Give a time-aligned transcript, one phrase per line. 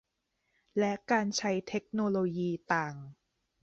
[0.79, 2.95] และการใช้เทคโนโลยีต่าง